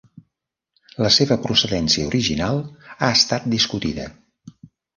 La 1.05 1.11
seva 1.17 1.37
procedència 1.43 2.07
original 2.13 2.59
ha 3.09 3.13
estat 3.21 3.49
discutida. 3.55 4.11